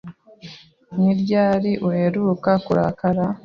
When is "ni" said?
0.99-1.11